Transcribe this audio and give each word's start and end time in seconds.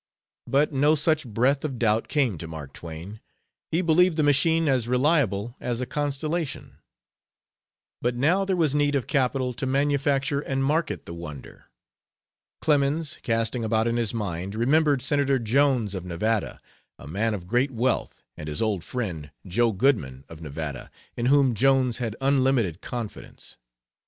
But 0.47 0.73
no 0.73 0.95
such 0.95 1.27
breath 1.27 1.63
of 1.63 1.77
doubt 1.77 2.07
came 2.07 2.39
to 2.39 2.47
Mark 2.47 2.73
Twain; 2.73 3.19
he 3.69 3.83
believed 3.83 4.17
the 4.17 4.23
machine 4.23 4.67
as 4.67 4.87
reliable 4.87 5.55
as 5.59 5.79
a 5.79 5.85
constellation. 5.85 6.77
But 8.01 8.15
now 8.15 8.43
there 8.43 8.55
was 8.55 8.73
need 8.73 8.95
of 8.95 9.05
capital 9.05 9.53
to 9.53 9.65
manufacture 9.67 10.39
and 10.39 10.63
market 10.63 11.05
the 11.05 11.13
wonder. 11.13 11.65
Clemens, 12.61 13.19
casting 13.21 13.63
about 13.63 13.87
in 13.87 13.97
his 13.97 14.11
mind, 14.11 14.55
remembered 14.55 15.03
Senator 15.03 15.37
Jones, 15.37 15.93
of 15.93 16.03
Nevada, 16.03 16.59
a 16.97 17.05
man 17.05 17.35
of 17.35 17.45
great 17.45 17.69
wealth, 17.69 18.23
and 18.35 18.49
his 18.49 18.59
old 18.59 18.83
friend, 18.83 19.29
Joe 19.45 19.71
Goodman, 19.71 20.23
of 20.27 20.41
Nevada, 20.41 20.89
in 21.15 21.27
whom 21.27 21.53
Jones 21.53 21.99
had 21.99 22.15
unlimited 22.19 22.81
confidence. 22.81 23.55